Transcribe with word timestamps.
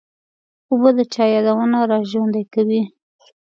اوبه 0.71 0.89
د 0.97 0.99
چا 1.13 1.25
یادونه 1.33 1.79
را 1.89 1.99
ژوندي 2.11 2.43
کوي. 2.53 2.81